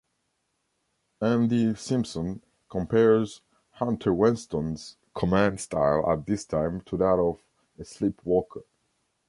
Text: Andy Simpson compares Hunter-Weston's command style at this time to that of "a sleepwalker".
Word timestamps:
Andy 1.21 1.75
Simpson 1.75 2.41
compares 2.71 3.41
Hunter-Weston's 3.73 4.97
command 5.13 5.59
style 5.59 6.03
at 6.11 6.25
this 6.25 6.43
time 6.43 6.81
to 6.87 6.97
that 6.97 7.19
of 7.19 7.43
"a 7.77 7.85
sleepwalker". 7.85 8.63